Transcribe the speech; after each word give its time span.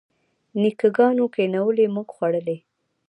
نیکه 0.61 0.87
ګانو 0.97 1.25
کینولي 1.35 1.85
موږ 1.95 2.07
خوړلي. 2.15 2.57